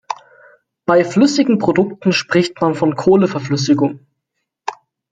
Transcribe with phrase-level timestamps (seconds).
[0.87, 3.99] Bei flüssigen Produkten spricht man von Kohleverflüssigung.